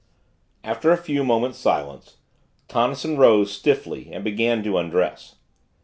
After 0.63 0.89
a 0.89 0.97
few 0.97 1.23
moments' 1.23 1.59
silence, 1.59 2.17
Tonnison 2.67 3.17
rose, 3.19 3.51
stiffly, 3.55 4.11
and 4.11 4.23
began 4.23 4.63
to 4.63 4.79
undress. 4.79 5.35